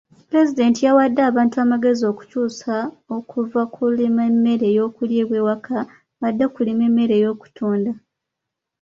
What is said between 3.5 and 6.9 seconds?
mu kulima emmere y'okuliibwa ewaka badde mu kulima